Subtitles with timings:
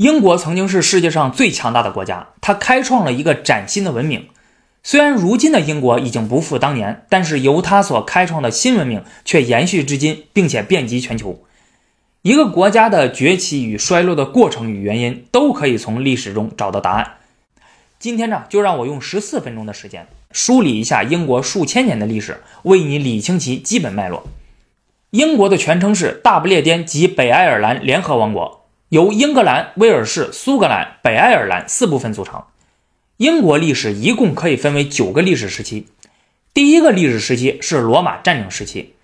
[0.00, 4.28] 英国曾经是世界上最强大的国家，它开创了一个崭新的文明。
[4.82, 11.42] 虽然如今的英国已经不复当年，但是由它所开创的新文明却延续至今，并且遍及全球。
[12.22, 17.16] 一个国家的崛起与衰落的过程与原因，都可以从历史中找到答案。
[17.98, 24.26] 今天呢，就让我用十四分钟的时间梳理一下英国数千年的历史，为你理清其基本脉络。
[25.10, 28.59] 英国的全称是大不列颠及北爱尔兰联合王国。
[28.90, 32.42] 由英格兰、威尔士、苏格兰、北爱尔兰四部分组成。
[33.18, 35.86] 英国历史一共可以分为九个历史时期。
[36.52, 38.94] 第一个历史时期是罗马占领时期，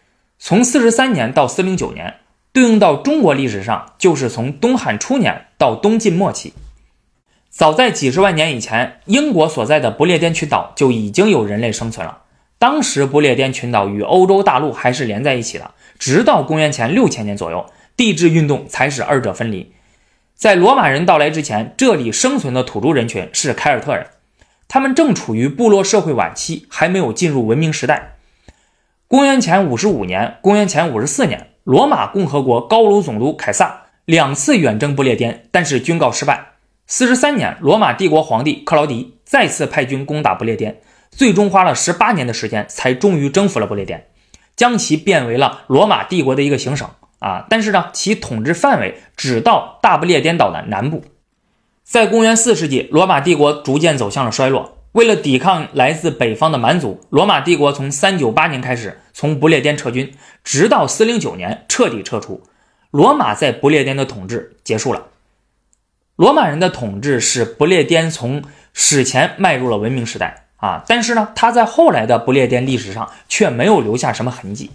[0.40, 2.16] 从四十三年到四零九年，
[2.52, 6.52] 对应到中国历史上就是从东汉初年到东晋末期。
[7.48, 12.22] 早在几十万年以前，英国所在的不列颠群岛就已经有人类生存了。
[12.58, 17.64] 当时不列颠群岛与欧洲大陆还是连在一起的，直到公元前六千年左右，
[17.96, 19.70] 地质运动才使二者分离。
[20.36, 24.06] 在罗马人到来之前，这里生存的土著人群是凯尔特人，
[24.68, 28.16] 他们正处于部落社会晚期，还没有进入文明时代。
[29.08, 36.48] 公元前五十五年、公元前五十四年，罗马共和国高卢总督凯撒两次远征不列颠，但是均告失败。
[36.86, 44.06] 四十三年，罗马帝国皇帝克劳迪再次派军攻打不列颠，最终花了十八年的时间，才终于征服了不列颠，
[44.54, 46.90] 将其变为了罗马帝国的一个行省。
[47.18, 51.04] 啊，但是呢，其统治范围只到大不列颠岛的南部。
[51.84, 54.78] 在公元四世纪，罗马帝国逐渐走向了衰落。
[54.92, 62.42] 为了抵抗来自北方的蛮族，罗马帝国从三九八年开始从不列颠撤军，直到四零九年彻底撤出。
[62.90, 65.08] 罗马在不列颠的统治结束了。
[66.16, 74.70] 罗马人的统治使不列颠从史前迈入了文明时代啊，但是呢，他在后来的不列颠历史上却没有留下什么痕迹。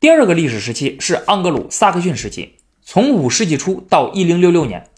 [0.00, 4.88] 第二个历史时期是盎格鲁撒克逊时期，从五世纪初到一零六六年，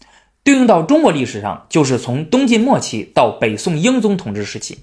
[0.44, 4.78] 对应到中国历史上就是从东晋末期到北宋英宗统治时期。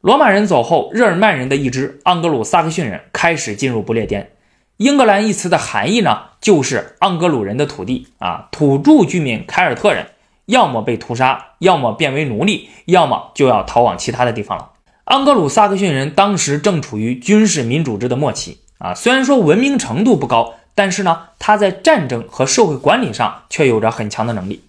[0.00, 4.32] 罗马人走后，日耳曼人的一支盎格鲁撒克逊人开始进入不列颠。
[4.78, 10.08] 英格兰一词的含义呢，就是盎格鲁人的土地啊，土著居民凯尔特人
[10.46, 14.72] 要么被屠杀，要么变为奴隶，要么就要逃往其他的地方了。
[15.06, 18.58] 盎格鲁撒克逊人当时正处于军事民主制的末期。
[18.78, 24.62] 啊，虽然说文明程度不高，但是呢，他在战争和社会管理上却有着很强的能力。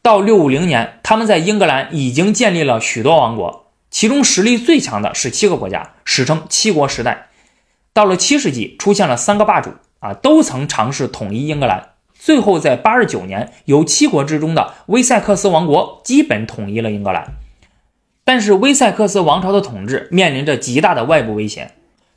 [0.00, 7.28] 到六五零年，他们在英格兰已经建立了许多王国，其中实力最强的是七个国家，史称七国时代。
[7.92, 17.32] 到了七世纪，出现了三个霸主啊，都曾尝试统一英格兰，最后在八十九年，由七国之中的威塞克斯王国基本统一了英格兰。
[18.24, 21.72] 但是威塞克斯王朝的统治面临着极大的外部威胁。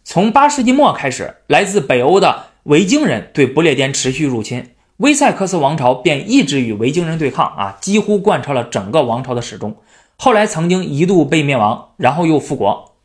[0.09, 9.75] 从八世纪末开始，来自北欧的维京人对不列颠持续入侵，威塞克斯王朝便一直与维京人对抗啊，几乎贯彻了整个王朝的始终。
[10.15, 12.95] 后来曾经一度被灭亡，然后又复国。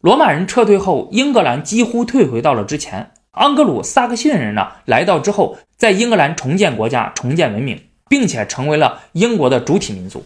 [0.00, 3.10] 罗马人撤退后，英格兰几乎退回到了之前。
[3.32, 10.24] 盎格鲁撒克逊人呢，来到之后，在英格兰重建国家、重建文明，并且成为了英国的主体民族。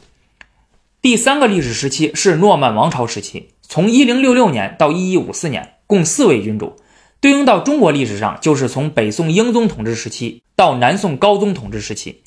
[1.01, 5.71] 第三个历史时期是诺曼王朝时期，从一零六六年到一一五四年。
[5.87, 6.77] 共四位君主，
[7.21, 12.23] 对应到中国历史上，就是从北宋英宗统治时期到南宋高宗统治时期。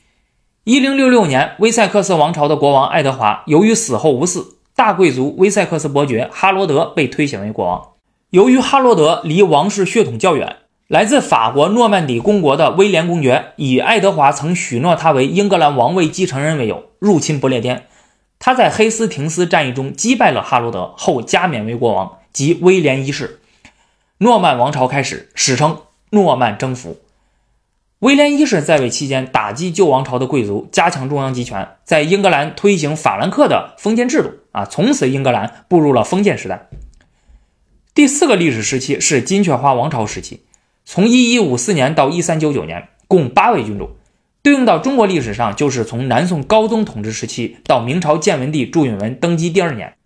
[0.64, 7.82] 一零六六年，威塞克斯王朝的国王爱德华由于死后无嗣，大贵族威塞克斯伯爵哈罗德被推选为国王。
[8.32, 10.58] 由于哈罗德离王室血统较远，
[10.88, 17.86] 来自法国诺曼底公国的威廉公爵以爱德华曾许诺他为英格兰王位继承人为由，入侵不列颠。
[18.38, 23.40] 他在黑斯廷斯战役中击败了哈罗德后，加冕为国王，即威廉一世。
[24.20, 26.98] 诺曼王朝开始，史称诺曼征服。
[28.00, 34.32] 威廉一世在位期间，打击旧王朝的贵族，加强中央集权，在英格兰推行法兰克的封建制度。
[34.54, 36.68] 啊，从此英格兰步入了封建时代。
[37.94, 40.42] 第四个历史时期是金雀花王朝时期，
[40.84, 43.98] 从一一五四年到一三九九年，共八位君主。
[44.42, 49.97] 对应到中国历史上，就是从南宋高宗统治时期到明朝建文帝朱允文登基第二年。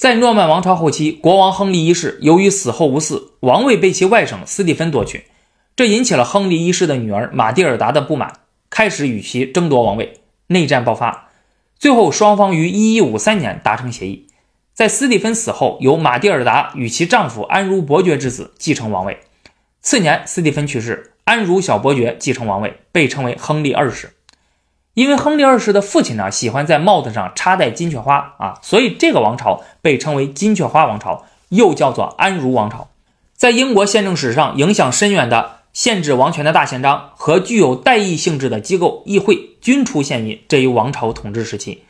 [0.00, 5.26] 在诺曼王朝后期，国王亨利一世由于死后无嗣，王位被其外甥斯蒂芬夺取，
[5.76, 8.32] 这引起了亨利一世的女儿玛蒂尔达的不满，
[8.70, 11.28] 开始与其争夺王位，内战爆发。
[11.78, 14.26] 最后，双方于1153年达成协议，
[14.72, 19.18] 在斯蒂芬死后，由玛蒂尔达与其丈夫安茹伯爵之子继承王位。
[19.82, 24.14] 次年，斯蒂芬去世，安茹小伯爵继承王位，被称为亨利二世。
[24.94, 32.88] 因为亨利二世的父亲呢喜欢在帽子上插戴金雀花啊，所以这个王朝被称为金雀花王朝，又叫做安茹王朝。
[33.34, 41.84] 在英国宪政史上影响深远的限制王权的大宪章和具有代议性质的机构议会均出现于这一王朝统治时期。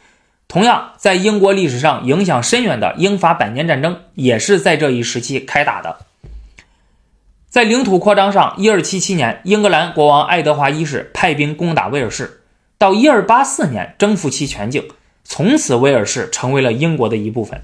[0.46, 5.96] 同样，在英国历史上影响深远的英法百年战争也是在这一时期开打的。
[7.48, 12.39] 在领土扩张上，一二七七年，英格兰国王爱德华一世派兵攻打威尔士，
[12.80, 14.88] 到一二八四年征服其全境，
[15.22, 17.60] 从此威尔士成为了英国的一部分。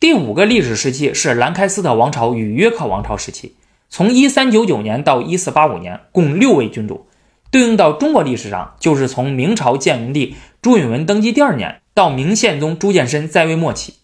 [0.00, 3.54] 第五个历史时期是兰开斯特王朝与约克王朝时期，
[3.88, 7.06] 从一三九九年到一四八五年，共六位君主。
[7.52, 13.94] 对应到中国历史上，就是从明朝建文帝朱允炆登基第二年到明宪宗朱见深在位末期。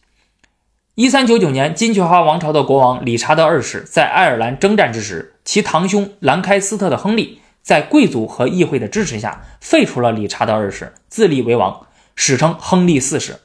[0.94, 7.40] 一三九九年，金雀花王朝的国王理查德二世在爱尔兰征战之时，其堂兄兰开斯特的亨利
[7.70, 11.86] 在贵族和议会的支持下废除了理查德二世，自立为王，
[12.16, 13.36] 史称亨利四世。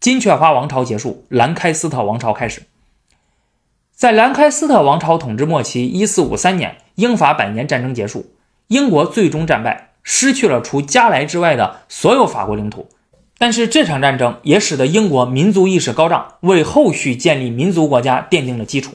[0.00, 2.62] 金雀花王朝结束，兰开斯特王朝开始。
[3.94, 8.32] 在兰开斯特王朝统治末期，一四五三年，英法百年战争结束。
[8.68, 12.88] 英国最终战败，失去了除加莱之外的所有法国领土。
[13.36, 18.94] 但是这场战争也使得英国民族意识高涨，为后续建立民族国家奠定了基础。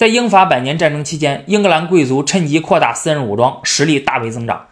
[0.00, 4.68] 在英法百年战争期间，英格兰贵族趁机扩大私人武装，实力大为增长。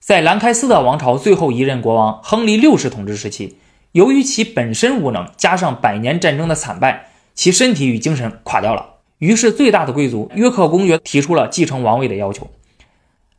[0.00, 3.56] 在兰开斯特王朝最后一任国王亨利六世统治时期，
[3.92, 8.96] 由于其本身无能，加上百年战争的惨败，其身体与精神垮掉了。
[9.16, 12.50] 于是，最大的贵族约克公爵提出了继承王位的要求。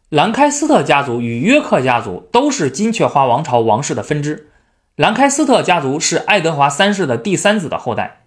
[0.10, 4.50] 兰开斯特家族与约克家族都是金雀花王朝王室的分支。
[4.96, 8.22] 兰开斯特家族是爱德华三世的第三子的后代，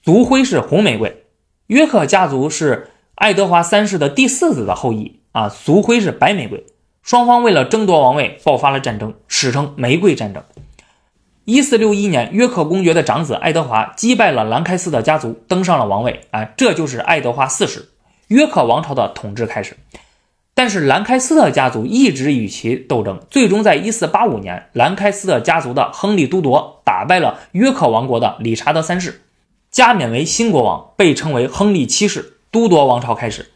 [0.00, 1.23] 族徽是红玫瑰；
[1.68, 6.66] 约克家族是爱德华三世的第四子的后裔，啊，族徽是白玫瑰。
[7.02, 10.42] 双方为了争夺王位爆发了战争，史称玫瑰战争。
[11.46, 16.20] 一四六一年，约克公爵的长子爱德华击败了兰开斯特家族，登上了王位。
[16.32, 17.88] 啊，这就是爱德华四世，
[18.28, 19.76] 约克王朝的统治开始。
[20.52, 29.22] 但是兰开斯特家族一直与其斗争，最终在1485年，兰开斯特家族的亨利都铎打败了约克王国的理查德三世，
[29.74, 33.50] 加冕为新国王，被称为亨利七世，都铎王朝开始。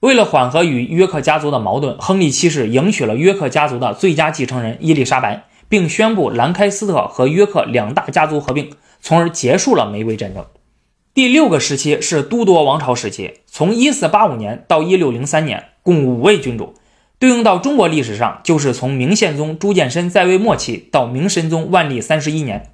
[0.00, 10.44] 为了缓和与约克家族的矛盾，亨利七世迎娶了约克家族的最佳继承人伊丽莎白，并宣布兰开斯特和约克两大家族合并，从而结束了玫瑰战争。
[11.14, 15.66] 第六个时期是都铎王朝时期，从1485年到1603年。
[15.84, 16.74] 共五位君主，
[17.20, 22.72] 对应到中国历史上，就是从明宪宗朱见深在位末期到明神宗万历三十一年，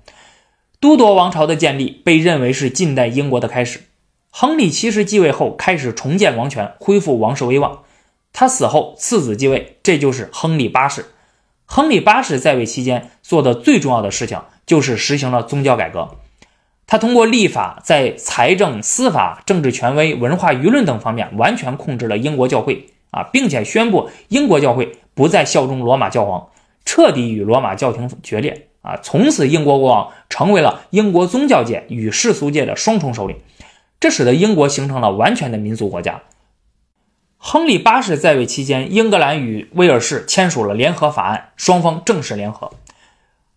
[0.82, 3.82] 都铎王朝的建立被认为是近代英国的开始。
[4.30, 7.84] 亨利七世继位后，开始重建王权，恢复王室威望。
[8.32, 11.06] 他死后，次子继位，这就是亨利八世。
[11.66, 16.16] 亨利八世在位期间做的最重要的事情，就是实行了宗教改革。
[16.88, 22.88] 他通过立法，在财政、司法、政治权威、文化舆论等方面，完全控制了英国教会。
[23.12, 26.48] 啊，并且宣布英国教会不再效忠罗马教皇，
[26.84, 28.70] 彻底与罗马教廷决裂。
[28.82, 33.38] 啊，从此英国国王成为了英国宗教界与世俗界的双重首领，
[33.98, 36.22] 这使得英国形成了完全的民族国家。
[37.38, 42.70] 亨利八世在位期间，英格兰与威尔士签署了联合法案，双方正式联合。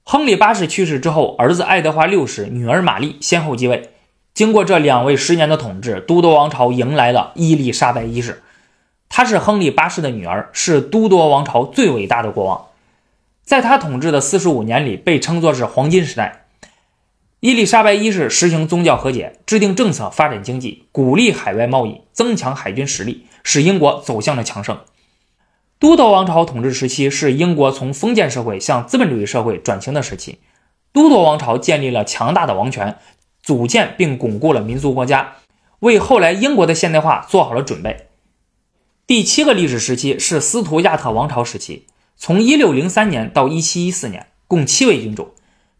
[0.04, 3.89] 亨利八世去世之后，儿子爱德华六世、女儿玛丽先后继位。
[4.33, 8.44] 经过这两位十年的统治，都铎王朝迎来了伊丽莎白一世。
[9.07, 12.66] 她是亨利八世的女儿，是都铎王朝最伟大的国王，
[13.45, 16.47] 在他统治的四十五年里，被称作是黄金时代。
[17.42, 24.80] 伊丽莎白一世实行宗教和解，制定政策，发展经济，鼓励海外贸易，增强海军实力，使英国走向了强盛。
[25.78, 30.40] 都铎王朝统治时期是英国从封建社会向资本主义社会转型的时期，
[30.92, 32.97] 都铎王朝建立了强大的王权，
[33.44, 35.35] 组建并巩固了民族国家，
[35.81, 38.07] 为后来英国的现代化做好了准备。
[39.06, 41.85] 第七个历史时期是斯图亚特王朝时期，
[42.18, 45.34] 从一六零三年到一七一四年，共七位君主。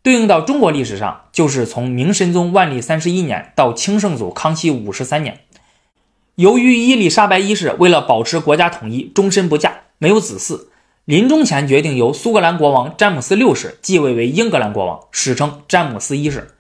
[0.04, 5.40] 对应到中国历史上，就是从明神宗万历三十一年到清圣祖康熙五十三年。
[6.36, 10.68] 由于伊丽莎白一世为了保持国家统一，终身不嫁，没有子嗣，
[11.06, 16.56] 临终前决定由苏格兰国王詹姆斯六世继位为英格兰国王，史称詹姆斯一世。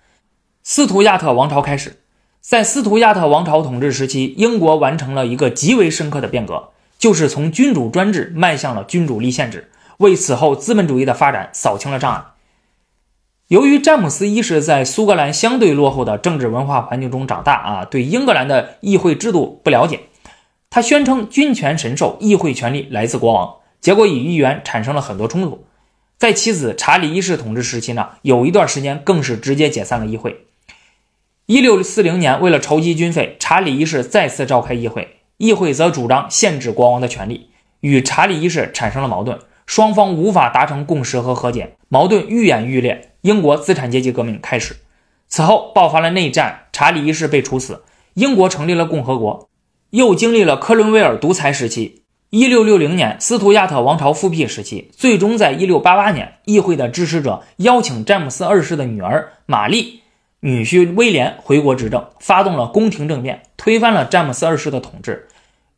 [0.64, 2.02] 斯图亚特王朝开始。
[2.42, 6.70] 在斯图亚特王朝统治时期，英国完成了一个极为深刻的变革，
[7.06, 12.26] 就是从君主专制迈向了君主立宪制，为此后资本主义的发展扫清了障碍。
[13.50, 20.00] 由于詹姆斯一世在苏格兰相对落后的政治文化环境中长大啊，对英格兰的议会制度不了解，
[20.72, 25.68] 他宣称君权神授，议会权力来自国王，结果与议员产生了很多冲突。
[26.18, 30.48] 在其子查理一世统治时期呢，有一段时间更是直接解散了议会。
[31.46, 35.15] 一六四零年，为了筹集军费，查理一世再次召开议会。
[35.38, 37.50] 议会则主张限制国王的权利，
[37.82, 43.12] 与查理一世产生了矛盾，双方无法达成共识和和解，矛盾愈演愈烈。
[43.22, 44.76] 英国资产阶级革命开始，
[45.28, 49.50] 此后爆发了内战，查理一世被处死，英国成立了共和国，
[49.90, 52.04] 又经历了克伦威尔独裁时期。
[52.30, 60.02] 一六六零年，斯图亚特王朝复辟时期，最终在一六八八年，议会的支持者邀请詹姆斯二世的女儿玛丽、
[60.42, 65.28] 女婿威廉回国执政，发动了宫廷政变，推翻了詹姆斯二世的统治。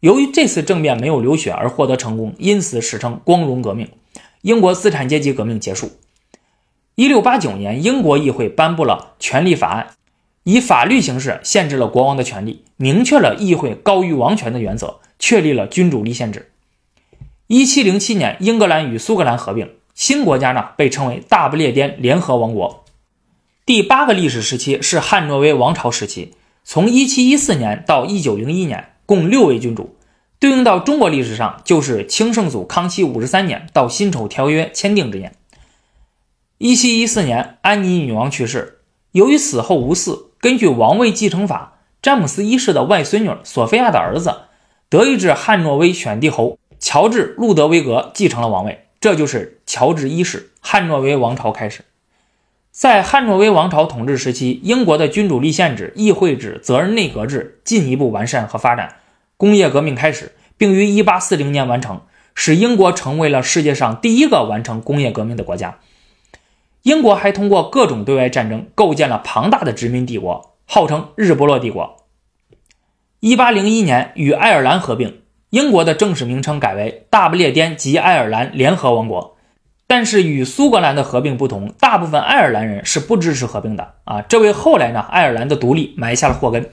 [0.02, 3.88] 由于这次政变没有流血而获得成功，因此史称“光荣革命”。
[4.44, 5.92] 英国资产阶级革命结束。
[6.96, 9.88] 一六八九年，英国议会颁布了权利法案，
[10.44, 15.00] 以法律形式限制了国王的权利，明确了议会高于王权的原则。
[15.18, 16.52] 确立了君主立宪制。
[17.48, 22.84] 一七零七年，英格兰与苏格兰合并，新国家呢被称为大不列颠联合王国。
[23.66, 26.34] 第八个历史时期是汉诺威王朝时期，
[26.70, 29.96] 从一七一四年到一九零一年，共六位君主。
[30.38, 35.34] 对应到中国历史上，就是清圣祖康熙五十三年到辛丑条约签订之年。
[36.58, 38.80] 一七一四年，安妮女王去世，
[39.14, 44.42] 由于死后无嗣，根据王位继承法，詹姆斯一世的外孙女索菲亚的儿子。
[44.90, 51.86] 德意志汉诺威选帝侯乔治·路德维格继承了王位，这就是乔治一世，汉诺威王朝开始。
[52.78, 58.98] 在汉诺威王朝统治时期，英国的君主立宪制、议会制、责任内阁制进一步完善和发展，
[59.36, 62.02] 工业革命开始，并于1840年完成，
[62.36, 65.80] 使英国成为了世界上第一个完成工业革命的国家。
[66.84, 72.06] 英国还通过各种对外战争，构建了庞大的殖民帝国，号称日不落帝国。
[73.22, 79.36] 一八零一年与爱尔兰合并，英国的正式名称改为大不列颠及爱尔兰联合王国。
[79.88, 86.70] 但是与苏格兰的合并不同，大部分爱尔兰人是不支持合并的啊，这为后来呢爱尔兰的独立埋下了祸根。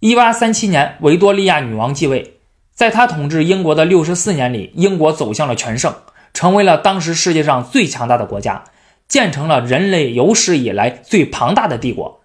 [0.00, 2.34] 一八三七年，维多利亚女王继位，
[2.74, 5.94] 在她统治英国的六十四年里，英国走向了全盛，
[6.34, 8.64] 成为了当时世界上最强大的国家，
[9.06, 12.20] 建成了人类有史以来最庞大的帝国。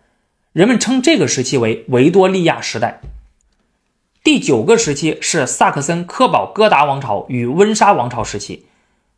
[0.52, 3.02] 人们称这个时期为维多利亚时代。
[4.24, 8.66] 第九个时期是萨克森科堡哥达王朝与温莎王朝时期，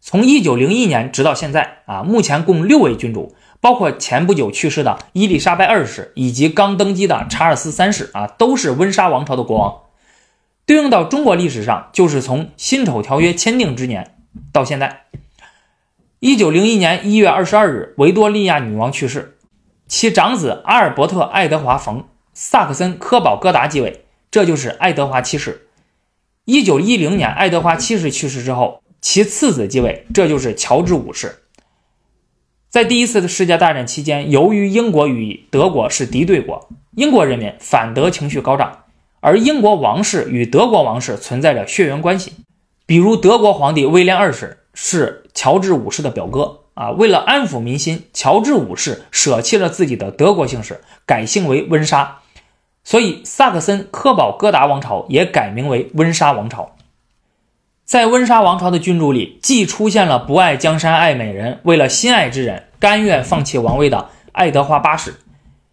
[0.04, 9.84] 从一九零一年直到现在啊，目前共六位君主，包括前不久去世的伊丽莎白二世以及刚登基的查尔斯三世啊，都是温莎王朝的国王。
[10.66, 14.18] 对应到中国历史上，就是从辛丑条约签订之年
[14.52, 15.04] 到现在。
[16.20, 19.38] 一九零一年一月二十二日，维多利亚女王去世。
[19.88, 22.00] 其长子阿尔伯特·爱德华·冯·
[22.34, 25.68] 萨克森科堡哥达继位，这就是爱德华七世。
[26.46, 31.40] 一九一零年，爱德华七世去世之后，其次子继位，这就是乔治五世。
[32.70, 38.84] 在第一次的世界大战期间，由于英国与德国是敌对国，英国人民反德情绪高涨，
[39.20, 42.32] 而英国王室与德国王室存在着血缘关系，
[42.86, 46.60] 比如德国皇帝威廉二世是乔治五世的表哥。
[46.74, 52.20] 啊，为了安抚民心，乔治五世舍弃了自己的德国姓氏，改姓为温莎，
[52.86, 56.78] 所以萨克森科堡哥达王朝也改名为温莎王朝。
[57.92, 65.16] 在温莎王朝的君主里，既出现了不爱江山爱美人，为了心爱之人甘愿放弃王位的爱德华八世，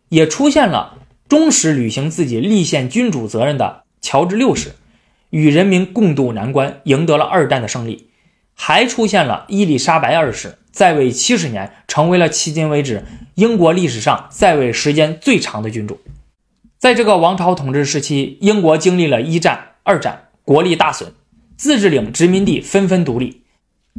[0.09, 0.99] 也出现了
[1.29, 4.73] 忠实履行自己立宪君主责任的乔治六世，
[5.31, 8.11] 与人民共度难关，赢得了二战的胜利，
[8.53, 10.59] 还出现了伊丽莎白二世。
[10.73, 13.05] 在位七十年，成为了迄今为止
[13.37, 16.01] 英国历史上在位时间最长的君主。
[16.81, 21.13] 在这个王朝统治时期，英国经历了一战、二战，国力大损，
[21.59, 23.43] 自治领殖民地纷纷独立，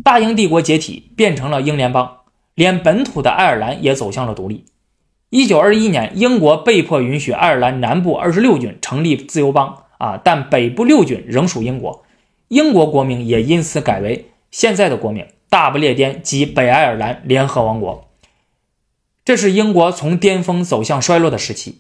[0.02, 2.22] 大英帝国解体，变成了英联邦，
[2.56, 4.64] 连本土的爱尔兰也走向了独立。
[5.30, 12.06] 一九二一年，英国被迫允许爱尔兰南部二十六郡成立自由邦啊，但北部六郡仍属英国，
[12.48, 15.28] 英国国名也因此改为现在的国名。
[15.50, 18.08] 大不列颠及北爱尔兰联合王国，
[19.26, 21.80] 这是英国从巅峰走向衰落的时期。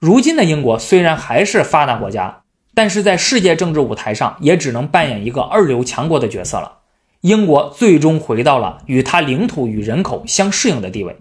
[0.00, 2.42] 如今的英国虽然还是发达国家，
[2.78, 6.78] 但是在世界政治舞台上也只能扮演一个二流强国的角色了。
[7.22, 11.16] 英国最终回到了与它领土与人口相适应的地位。